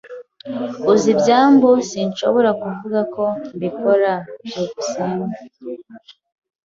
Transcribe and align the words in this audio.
"Uzi 0.91 1.11
byambo, 1.21 1.69
si 1.69 1.79
byo?" 1.79 1.87
"Sinshobora 1.89 2.49
kuvuga 2.61 2.99
ko 3.13 3.23
mbikora." 3.55 4.13
byukusenge 4.45 5.39